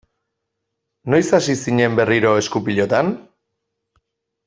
[1.15, 3.13] Noiz hasi zinen berriro esku-pilotan?